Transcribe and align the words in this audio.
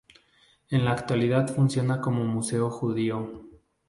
En 0.71 0.83
la 0.83 0.93
actualidad 0.93 1.53
funciona 1.53 2.01
como 2.01 2.23
museo 2.25 2.71
judío. 2.71 3.47